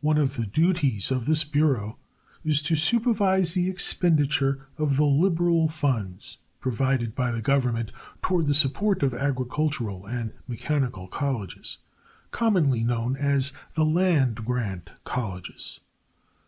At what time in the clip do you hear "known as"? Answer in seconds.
12.84-13.52